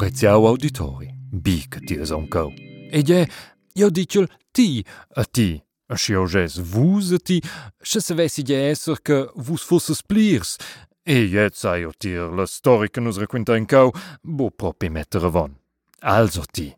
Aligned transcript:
Preziau 0.00 0.46
auditori, 0.46 1.14
bi 1.30 1.68
che 1.68 1.80
ti 1.80 1.92
es 1.94 2.08
onco. 2.08 2.54
E 2.90 3.02
je, 3.02 3.28
io 3.74 3.90
dicel 3.90 4.26
ti 4.50 4.82
a 5.16 5.24
ti, 5.24 5.62
a 5.92 5.94
sciogès 5.94 6.56
vus 6.56 7.10
a 7.12 7.18
ti, 7.18 7.36
se 7.76 8.00
savessi 8.00 8.40
je 8.40 8.56
esser 8.70 9.02
che 9.02 9.28
vus 9.34 9.60
fosses 9.60 10.00
plirs. 10.00 10.56
E 11.04 11.28
jet 11.28 11.52
sai 11.52 11.84
o 11.84 11.92
tir 11.92 12.32
la 12.32 12.46
storia 12.46 12.88
che 12.88 13.00
nus 13.00 13.18
requinta 13.18 13.54
in 13.58 13.66
cau, 13.66 13.92
bo 14.22 14.50
propi 14.50 14.88
mettere 14.88 15.28
von. 15.28 15.54
Also 15.98 16.46
ti, 16.50 16.74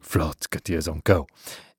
flot 0.00 0.48
che 0.48 0.60
ti 0.60 0.72
es 0.72 0.86
onco. 0.86 1.26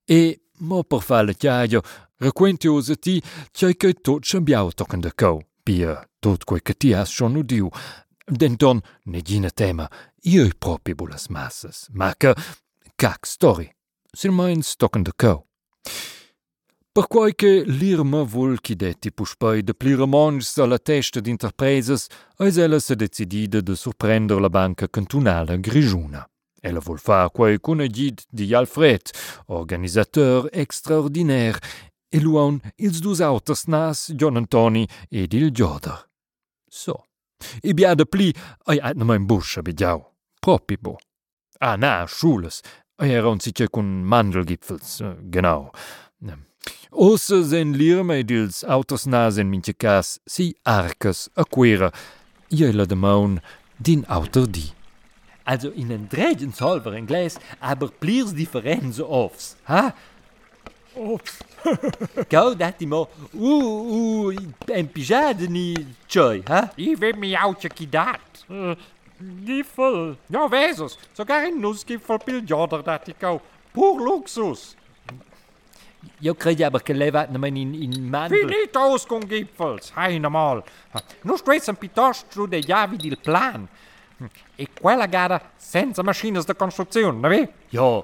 E 0.06 0.42
mo 0.60 0.84
per 0.84 1.02
fare 1.02 1.34
chiaio, 1.34 1.82
requentios 2.20 2.90
a 2.90 2.96
ti, 2.96 3.20
c'è 3.52 3.76
che 3.76 3.94
tot 3.94 4.24
scambiau 4.24 4.70
tocken 4.70 5.02
de 5.02 5.12
cau, 5.16 5.42
pia 5.64 6.08
tot 6.20 6.44
quei 6.44 6.62
che 6.62 6.78
ti 6.78 6.94
has 6.94 7.10
schon 7.10 7.36
udiu. 7.36 7.72
Denton, 8.26 8.80
negina 9.04 9.50
tema, 9.50 9.90
io 10.22 10.48
propi 10.58 10.96
bulas 10.96 11.28
massas, 11.28 11.90
ma 11.92 12.14
che, 12.16 12.34
cac 12.96 13.26
story, 13.26 13.68
sil 14.16 14.32
meins 14.32 14.76
tocken 14.78 15.04
de 15.04 15.12
cau. 15.14 15.44
Per 16.94 17.08
quai 17.08 17.36
che 17.36 17.64
l'irma 17.66 18.24
vul 18.24 18.62
chidetti 18.62 19.12
puspei 19.12 19.62
de 19.62 19.74
plira 19.74 20.06
mongs 20.06 20.58
alla 20.58 20.80
testa 20.80 21.20
d'interpresas, 21.20 22.08
eis 22.38 22.58
ella 22.58 22.80
se 22.80 22.96
decidida 22.96 23.62
de 23.62 23.76
surprender 23.76 24.40
la 24.40 24.50
banca 24.50 24.88
cantunala 24.88 25.58
Grigiuna. 25.58 26.24
Ella 26.62 26.80
vul 26.80 27.00
far 27.00 27.30
quai 27.32 27.60
cun 27.60 27.82
agid 27.82 28.22
di 28.30 28.54
Alfred, 28.54 29.10
organisateur 29.48 30.48
extraordinaire, 30.54 31.60
e 32.08 32.22
luon 32.22 32.62
ils 32.76 33.02
dus 33.02 33.20
auters 33.20 33.66
nas, 33.66 34.14
John 34.16 34.38
Antoni 34.38 34.88
ed 35.10 35.34
il 35.34 35.52
Gioder. 35.52 36.08
So. 36.70 37.04
I 37.64 37.74
biade 37.74 38.06
pli, 38.06 38.34
ei 38.70 38.80
ait 38.80 38.98
na 38.98 39.06
mein 39.06 39.28
buscia 39.28 39.64
bidiau. 39.64 40.06
Propi 40.42 40.78
bo. 40.78 40.98
Ah, 41.62 41.78
na, 41.78 42.06
Schules. 42.08 42.62
Ei 43.02 43.16
eran 43.16 43.40
sicher 43.40 43.70
kun 43.72 44.04
Mandelgipfels, 44.06 45.02
eh, 45.02 45.16
genau. 45.32 45.72
Osse 46.92 47.44
sen 47.50 47.74
lirme 47.74 48.24
dils 48.24 48.64
autos 48.64 49.06
nasen 49.06 49.50
minche 49.50 49.74
cas, 49.74 50.20
si 50.28 50.54
arcas 50.64 51.30
a 51.36 51.44
quera. 51.44 51.92
Jela 52.52 52.86
de 52.86 52.96
maun, 52.96 53.42
din 53.78 54.06
auter 54.08 54.46
di. 54.48 54.72
Also 55.46 55.72
in 55.72 55.92
en 55.92 56.08
dreigen 56.08 56.54
solver 56.54 56.94
en 56.94 57.06
gläs, 57.06 57.38
aber 57.60 57.90
pliers 58.00 58.34
differenze 58.34 59.04
ofs, 59.04 59.56
ha? 59.64 59.92
Ofs. 60.96 61.40
Gau 62.34 62.56
dat 62.56 62.78
die 62.78 62.88
mo, 62.88 63.10
u, 63.32 63.54
u, 63.98 64.38
en 64.74 64.92
pijade 64.92 65.48
ni 65.48 65.74
tjoi, 66.06 66.42
ha? 66.48 66.72
I 66.76 66.96
weet 67.00 67.18
mi 67.18 67.36
oudje 67.36 67.70
kidaat. 67.70 68.46
Uh, 68.50 68.76
giffel. 69.46 70.16
Ja, 70.26 70.48
vezes. 70.50 70.98
Sogar 71.14 71.48
in 71.48 71.60
nusgiffel 71.60 72.18
piljoder 72.24 72.84
dat 72.84 73.08
ik 73.08 73.24
au. 73.24 73.40
Pur 73.72 74.00
luxus. 74.04 74.76
Jo 76.20 76.34
credo 76.34 76.66
aber 76.66 76.82
che 76.82 76.94
levat 76.94 77.30
na 77.32 77.38
men 77.38 77.56
in, 77.56 77.74
in 77.74 78.10
mandel. 78.10 78.48
Finitos 78.48 79.06
con 79.06 79.28
giffels. 79.28 79.92
Heine 79.96 80.30
mal. 80.30 80.64
Nu 81.22 81.38
stressan 81.38 81.78
piuttosto 81.78 82.46
de 82.46 82.60
javi 82.60 82.98
del 82.98 83.18
plan. 83.18 83.68
E 84.56 84.68
quella 84.82 85.06
gara 85.06 85.42
senza 85.58 86.04
machines 86.04 86.46
de 86.46 86.56
costruzione, 86.56 87.20
ne 87.20 87.30
vi? 87.30 87.48
Ja, 87.70 88.04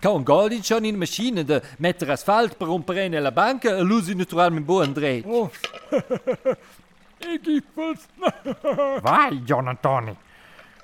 kan 0.00 0.24
Goldin 0.24 0.64
schon 0.64 0.84
in 0.84 0.98
Maschine 0.98 1.44
de 1.44 1.62
metter 1.78 2.10
asfalt 2.10 2.56
per 2.56 2.66
rompere 2.66 3.08
nella 3.08 3.32
banca 3.32 3.76
e 3.76 3.82
l'usi 3.82 4.14
naturalmente 4.14 4.66
buon 4.66 4.92
dreht. 4.92 5.24
Oh. 5.26 5.50
ik 7.18 7.40
giffels. 7.42 8.06
Vai, 9.02 9.42
John 9.44 9.68
Antoni. 9.68 10.16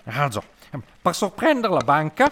Also, 0.04 0.42
per 1.02 1.14
sorprendere 1.14 1.72
la 1.72 1.84
banca, 1.84 2.30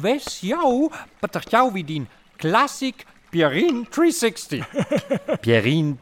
wes 0.00 0.40
jou 0.40 0.90
per 1.20 1.42
jou 1.48 1.72
wie 1.72 1.84
din 1.84 2.08
classic 2.36 3.06
Pierin 3.30 3.86
360. 3.88 4.64
Pierin 5.44 5.98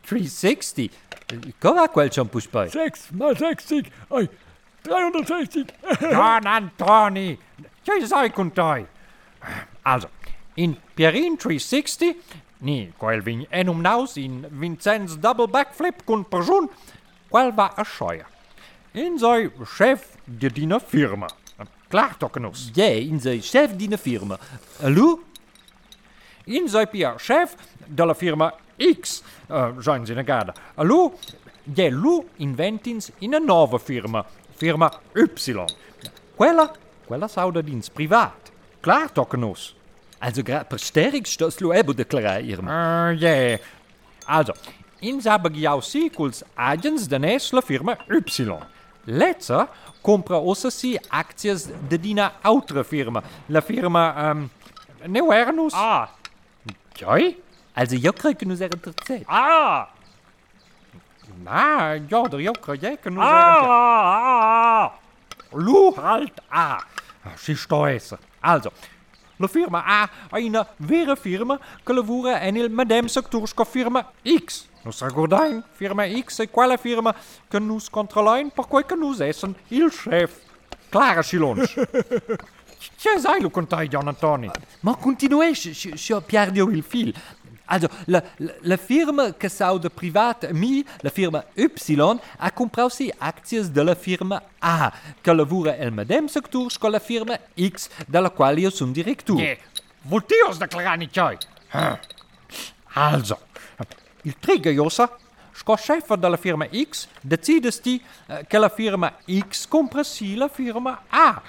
360. 0.00 0.90
Come 1.58 1.88
quel 1.88 2.26
puspei? 2.28 2.68
6 2.68 3.10
mal 3.12 3.36
60. 3.36 3.88
Ai, 4.08 4.28
360. 4.82 5.72
John 6.00 6.46
Antoni. 6.46 7.38
Jij 7.82 8.06
zei 8.06 8.30
contai. 8.30 8.86
Also, 9.82 10.08
in 10.54 10.76
Pierin 10.94 11.36
360, 11.36 12.16
ni, 12.58 12.92
quel 12.98 13.22
vin 13.22 13.46
enum 13.50 13.80
naus 13.82 14.16
in 14.16 14.46
Vincenz 14.50 15.18
double 15.18 15.48
backflip 15.48 16.04
con 16.04 16.24
persoon, 16.24 16.70
quel 17.28 17.52
va 17.52 17.72
a 17.76 17.84
schoia. 17.84 18.26
In 18.92 19.18
zei 19.18 19.50
chef 19.64 20.16
de 20.24 20.52
dina 20.52 20.80
firma. 20.80 21.28
Klaar 21.88 22.16
tokkenus. 22.16 22.70
Ja, 22.74 22.84
in 22.84 23.20
zijn 23.20 23.40
chef 23.40 23.76
die 23.76 23.98
firma. 23.98 24.38
Hallo? 24.80 25.22
In 26.44 26.68
zei 26.68 26.86
pia 26.86 27.14
chef 27.16 27.54
de 27.86 28.06
la 28.06 28.14
firma 28.14 28.54
X. 29.00 29.22
Uh, 29.50 29.68
zijn 29.78 30.06
ze 30.06 30.14
negada. 30.14 30.54
Hallo? 30.74 31.14
Je 31.74 31.90
lu 31.90 32.22
inventins 32.36 33.10
in 33.18 33.34
een 33.34 33.44
nova 33.44 33.78
firma. 33.78 34.26
Firma 34.56 34.92
Y. 35.14 35.64
Quella, 36.36 36.72
quella 37.06 37.28
sauda 37.28 37.62
dins 37.62 37.88
privaat. 37.88 38.51
Klaar 38.82 39.12
tokkenus. 39.12 39.72
Also 40.18 40.42
grad 40.42 40.68
per 40.70 40.78
sterk 40.78 41.26
stos 41.26 41.60
lo 41.60 41.72
ebo 41.72 41.94
declaraieren. 41.94 42.66
Uh, 42.66 43.20
ja. 43.20 43.58
Also, 44.26 44.54
in 45.00 45.20
jou 45.20 45.80
sequels 45.82 46.42
agens 46.54 47.08
de 47.08 47.18
nes 47.18 47.50
la 47.50 47.60
firma 47.62 47.96
Y. 48.08 48.58
Letzer 49.04 49.68
compra 50.00 50.38
ossa 50.38 50.70
si 50.70 50.98
acties 51.08 51.68
de 51.88 51.98
dina 51.98 52.32
outra 52.44 52.84
firma. 52.84 53.22
La 53.48 53.60
firma, 53.60 54.30
um, 54.30 54.50
Neuernus. 55.06 55.72
Ah. 55.74 56.08
Joi? 56.94 57.36
Also 57.74 57.96
jo 57.96 58.12
krieg 58.12 58.40
nu 58.40 58.54
zeggen 58.54 58.80
ter 58.80 58.94
tijd. 58.94 59.26
Ah! 59.26 59.86
Na, 61.42 61.92
ja, 62.08 62.28
der 62.28 62.40
Joker, 62.40 62.76
jij 62.76 62.96
kan 62.96 63.12
nu 63.12 63.20
Ah, 63.20 64.82
ah, 64.82 64.92
Lu 65.50 65.94
halt 65.94 66.42
A. 66.48 66.84
Si 67.36 67.54
stoesser. 67.54 68.18
Also, 68.42 68.72
la 69.36 69.48
firma 69.48 69.84
A 69.84 70.10
ha 70.30 70.38
una 70.38 70.66
vera 70.78 71.16
firma 71.16 71.58
che 71.82 71.92
lavora 71.92 72.40
en 72.40 72.56
il 72.56 72.70
medem 72.70 73.06
sectorsco 73.06 73.64
firma 73.64 74.12
X. 74.22 74.66
Nus 74.82 75.00
recordain, 75.00 75.62
firma 75.70 76.06
X 76.06 76.40
è 76.42 76.50
quella 76.50 76.76
firma 76.76 77.14
che 77.48 77.58
nus 77.58 77.88
controlain 77.88 78.50
per 78.50 78.66
quel 78.66 78.84
che 78.84 78.94
nus 78.94 79.20
essen 79.20 79.54
il 79.68 79.90
chef. 79.90 80.40
Clara 80.88 81.22
Silons. 81.22 81.74
Che 83.02 83.18
sai 83.20 83.40
lo 83.40 83.48
contai, 83.50 83.86
John 83.86 84.08
Antoni? 84.08 84.50
Ma 84.80 84.96
continues, 84.96 85.70
je 85.70 86.20
perdio 86.20 86.68
il 86.68 86.82
fil. 86.82 87.14
Also, 87.72 87.88
la, 88.04 88.22
la, 88.36 88.52
la 88.60 88.76
firma 88.76 89.32
che 89.32 89.48
sauda 89.48 89.88
privat 89.88 90.50
mi, 90.50 90.84
la 91.00 91.08
firma 91.08 91.42
Y, 91.54 91.70
ha 92.36 92.52
comprato 92.52 92.90
si 92.90 93.10
acties 93.16 93.68
della 93.68 93.94
firma 93.94 94.42
A, 94.58 94.92
che 95.22 95.32
lavora 95.32 95.74
il 95.76 95.90
medem 95.90 96.26
sector 96.26 96.70
con 96.78 96.90
la 96.90 96.98
firma 96.98 97.38
X, 97.58 97.88
della 98.06 98.28
quale 98.28 98.60
io 98.60 98.68
sono 98.68 98.92
direttore. 98.92 99.42
Yeah. 99.42 99.56
Voltios 100.02 100.58
declarani 100.58 101.08
tjoi. 101.08 101.38
Also, 102.92 103.38
il 104.24 104.36
triggerjossa, 104.38 105.16
sco 105.52 105.74
chef 105.74 106.12
della 106.16 106.36
firma 106.36 106.68
X, 106.68 107.08
decides 107.22 107.80
di 107.80 108.02
uh, 108.26 108.44
che 108.46 108.58
la 108.58 108.68
firma 108.68 109.16
X 109.26 109.66
compra 109.66 110.02
la 110.34 110.48
firma 110.48 111.04
A. 111.08 111.40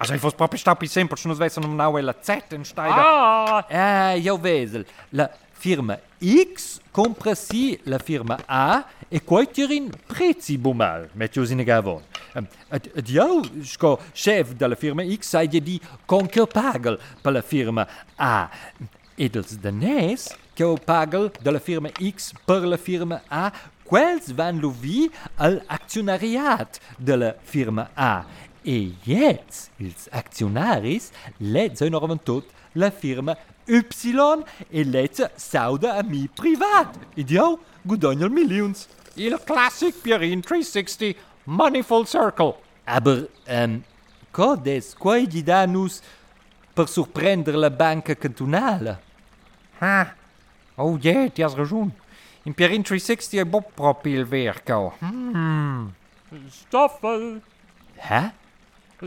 Also, 0.00 0.14
ich 0.14 0.34
proprio 0.34 0.58
stappi 0.58 0.86
sempre, 0.86 1.18
se 1.18 1.28
non 1.28 1.36
svessano 1.36 1.66
now 1.66 1.94
la 1.98 2.14
Z 2.18 2.52
in 2.52 2.64
Steiger. 2.64 3.04
Ah, 3.04 3.66
eh, 3.68 4.18
io 4.18 4.38
vedo. 4.38 4.82
La 5.10 5.30
firma 5.52 5.98
X 6.18 6.80
compra 6.90 7.34
si 7.34 7.78
la 7.84 7.98
firma 7.98 8.38
A 8.46 8.86
e 9.10 9.22
quoitierin 9.22 9.90
prezzi 10.06 10.56
bumal, 10.56 11.10
mettio 11.12 11.44
in 11.46 11.62
gavon. 11.64 12.02
Um, 12.32 12.46
ed, 12.70 12.90
ed 12.94 13.08
io, 13.10 13.42
sco 13.62 14.00
chef 14.14 14.52
della 14.52 14.74
firma 14.74 15.04
X, 15.04 15.28
sai 15.28 15.48
di 15.48 15.78
concher 16.06 16.46
pagel 16.46 16.98
per 17.20 17.32
la 17.32 17.42
firma 17.42 17.86
A. 18.16 18.48
Ed 19.16 19.36
els 19.36 19.58
danès, 19.58 20.34
che 20.54 20.64
ho 20.64 20.78
pagel 20.82 21.30
della 21.42 21.60
firma 21.60 21.90
X 21.90 22.32
per 22.46 22.64
la 22.64 22.78
firma 22.78 23.20
A, 23.28 23.52
quels 23.84 24.32
van 24.32 24.60
lo 24.60 24.70
vi 24.70 25.10
al 25.36 25.62
acționariat 25.66 26.80
della 26.96 27.34
firma 27.42 27.90
A. 27.92 28.48
E 28.64 28.92
jetzt, 29.06 29.70
ils 29.78 30.08
acționaris, 30.12 31.12
let's 31.40 31.80
noch 31.80 32.18
tot 32.24 32.44
la 32.74 32.90
firma 32.90 33.36
Y 33.66 33.82
e 34.70 34.84
let's 34.84 35.22
sauda 35.36 35.94
a 35.94 36.02
mi 36.02 36.28
privat. 36.28 36.98
Ed 37.16 37.30
io 37.30 37.58
guadagno 37.82 38.28
millions. 38.28 38.88
Il 39.14 39.38
classic 39.44 39.94
Pierin 40.02 40.40
360 40.40 41.14
Money 41.44 41.82
Full 41.82 42.06
Circle. 42.06 42.54
Aber, 42.84 43.28
ähm, 43.46 43.84
codes 44.32 44.96
danus 45.44 46.00
per 46.74 46.88
surprendere 46.88 47.56
la 47.56 47.70
banca 47.70 48.16
cantonale? 48.16 49.00
Ah, 49.78 50.14
oh 50.76 50.98
yeah, 51.00 51.30
ti 51.30 51.42
has 51.42 51.54
ragione. 51.54 51.92
In 52.42 52.54
Pierin 52.54 52.82
360 52.82 53.40
è 53.40 53.44
bo 53.44 53.62
proprio 53.62 54.18
il 54.18 54.26
verco. 54.26 54.96
Hmm. 54.98 55.90
Stoffel. 56.48 57.40
Hä? 57.96 58.32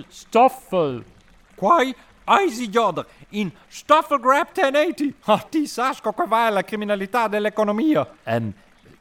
Stoffel. 0.07 1.03
Quai 1.55 1.95
eisi 2.25 2.69
joder 2.69 3.05
in 3.29 3.51
Stoffelgrab 3.67 4.47
1080. 4.55 5.15
Ah, 5.31 5.45
ti 5.49 5.67
sai 5.67 5.95
che 6.01 6.25
va 6.27 6.49
la 6.49 6.63
criminalità 6.63 7.27
dell'economia. 7.27 8.07
Um, 8.23 8.53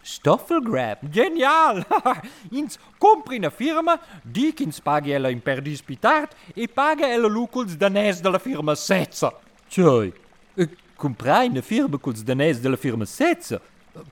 Stoffelgrab? 0.02 1.08
Genial! 1.08 1.86
ins 2.50 2.76
compri 2.98 3.36
una 3.36 3.50
firma, 3.50 3.98
dic 4.22 4.60
ins 4.60 4.80
paghi 4.80 5.12
ella 5.12 5.30
in 5.30 5.40
perdispitart 5.40 6.34
e 6.54 6.66
paga 6.68 7.06
ella 7.06 7.28
luculs 7.28 7.76
danès 7.76 8.20
della 8.20 8.40
firma 8.40 8.74
Setza. 8.74 9.32
Cioè, 9.68 10.12
eh, 10.54 10.68
comprai 10.96 11.48
una 11.48 11.62
firma 11.62 11.98
culs 11.98 12.22
danès 12.22 12.58
della 12.58 12.76
firma 12.76 13.04
Setza? 13.04 13.60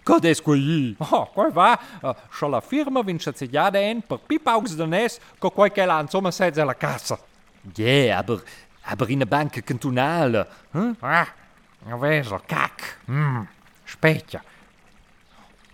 Cadê-se 0.04 0.42
aí? 0.46 0.96
Oh, 1.00 1.26
coi 1.26 1.50
va, 1.50 1.78
oh, 2.02 2.14
se 2.30 2.46
la 2.46 2.60
firma 2.60 3.02
vin 3.02 3.18
se 3.18 3.32
segnar 3.32 3.70
d'en 3.72 4.02
per 4.04 4.18
pi 4.28 4.38
paucs 4.38 4.76
danès 4.76 5.18
que 5.40 5.50
coi 5.50 5.70
que 5.70 5.86
l'han 5.86 6.08
som 6.08 6.26
assets 6.26 6.58
a 6.58 6.64
la 6.64 6.74
casa. 6.74 7.18
Yeah, 7.76 8.18
aber, 8.18 8.42
aber 8.84 9.10
in 9.10 9.20
der 9.20 9.26
Bank 9.26 9.64
cantonale. 9.64 10.46
Hm? 10.72 10.96
Ah, 11.02 11.28
veso, 11.96 12.38
cac. 12.46 12.98
Mm, 13.08 13.46
specchia. 13.86 14.42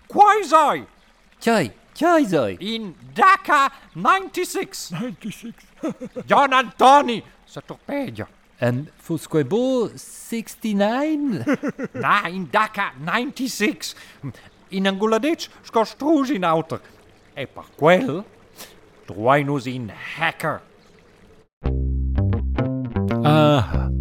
Quai 0.07 0.45
sei? 0.45 0.87
Tjai, 1.41 1.73
tjai 1.95 2.25
sei. 2.27 2.57
In 2.61 2.95
Dhaka 3.15 3.73
96. 3.95 4.91
96. 4.91 5.55
John 6.27 6.53
Antoni, 6.53 7.23
se 7.45 7.61
torpedia. 7.61 8.27
And 8.59 8.89
Fuscoibo 8.97 9.91
69? 9.97 11.45
Nein, 11.93 12.49
Dhaka 12.51 12.95
96. 13.05 13.95
In 14.69 14.87
Anguladeț 14.87 15.47
scostruși 15.63 16.37
în 16.37 16.43
auter. 16.43 16.81
E 17.35 17.45
per 17.45 17.65
quel, 17.77 18.25
truainos 19.05 19.65
in 19.65 19.91
hacker. 20.19 20.61
Aha. 23.23 23.96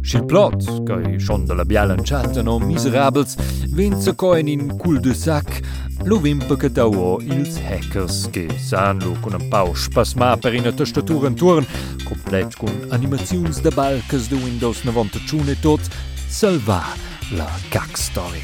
Schil 0.00 0.24
plot, 0.24 0.82
che 0.84 1.18
schon 1.18 1.44
de 1.44 1.54
la 1.54 1.64
bialanciata 1.64 2.42
no 2.42 2.58
miserabels, 2.58 3.36
venza 3.70 4.14
coen 4.14 4.48
in 4.48 4.76
cul 4.76 5.00
de 5.00 5.14
sac, 5.14 5.60
lo 6.04 6.18
vimpa 6.18 6.56
che 6.56 6.70
tauò 6.70 7.18
ils 7.20 7.58
hackers 7.58 8.28
che 8.30 8.48
sanno 8.58 9.16
con 9.20 9.32
un 9.32 9.48
pau 9.48 9.74
spasma 9.74 10.36
per 10.36 10.54
in 10.54 10.72
tastatura 10.74 11.28
in 11.28 11.34
turn, 11.34 11.66
complet 12.04 12.56
con 12.56 12.86
animazions 12.90 13.60
de 13.60 13.70
balcas 13.70 14.28
de 14.28 14.36
Windows 14.36 14.82
91 14.84 15.50
e 15.50 15.60
tot, 15.60 15.80
salva 16.28 16.82
la 17.30 17.48
cac 17.68 17.96
story. 17.96 18.42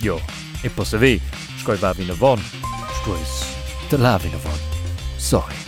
Jo, 0.00 0.20
e 0.60 0.68
possa 0.68 0.98
ve, 0.98 1.20
scoi 1.58 1.76
va 1.78 1.92
vina 1.92 2.14
von, 2.14 2.40
stuis 3.00 3.54
te 3.88 3.96
la 3.96 4.18
vina 4.18 4.36
von. 4.38 4.58
Sorry. 5.16 5.65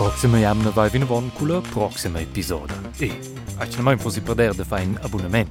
Proxima 0.00 0.38
jamna 0.38 0.70
vai 0.70 0.88
vina 0.88 1.04
von 1.04 1.28
cula 1.28 1.60
proxima 1.60 2.20
episoda. 2.20 2.72
E, 2.98 3.12
aici 3.58 3.76
nu 3.76 3.82
mai 3.82 3.98
fosi 3.98 4.20
perder 4.20 4.54
de 4.54 4.62
fai 4.62 4.86
un 4.86 4.98
abonnement. 5.02 5.48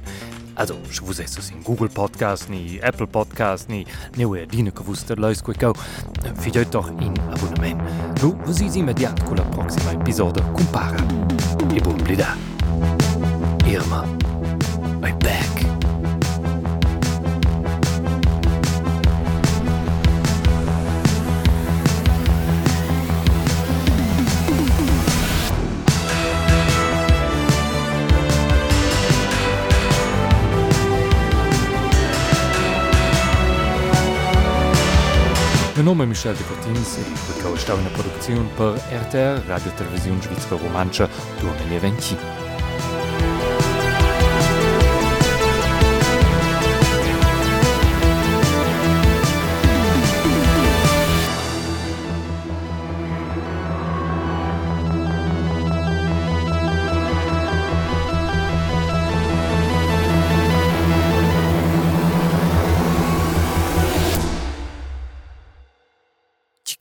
Also, 0.54 0.76
se 0.90 1.00
vos 1.04 1.18
esses 1.18 1.50
in 1.50 1.62
Google 1.62 1.88
Podcast, 1.88 2.48
ni 2.48 2.80
Apple 2.82 3.06
Podcast, 3.06 3.68
ni 3.68 3.86
neue 4.16 4.46
dine 4.46 4.72
que 4.72 4.82
vos 4.82 5.04
leis 5.16 5.40
quei 5.40 5.54
cau, 5.54 5.72
figlioi 6.40 6.66
doch 6.68 6.90
in 7.00 7.14
abonnement. 7.30 7.80
Nu, 8.22 8.36
vos 8.44 8.60
is 8.60 8.74
immediat 8.74 9.22
cula 9.22 9.42
proxima 9.42 9.92
episoda 9.92 10.42
compara. 10.52 10.98
E 11.72 11.80
buon 11.80 12.02
blida. 12.02 12.36
Irma, 13.66 14.04
I'm 15.00 15.16
back. 15.18 15.59
De 35.80 35.86
nome 35.86 36.04
Michel 36.04 36.34
de 36.36 36.42
Cortins 36.44 36.98
e 36.98 37.42
kaustauene 37.42 37.88
Produktionioun 37.88 38.50
per 38.58 38.76
RTR 38.98 39.40
Radiotelevisioun 39.48 40.20
Schweizer 40.20 40.58
Romanscher 40.60 41.08
Domene 41.40 41.80
Ventin. 41.80 42.39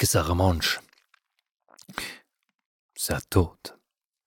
besserer 0.09 0.33
Mensch. 0.33 0.79
Sei 2.97 3.19
tot. 3.29 3.78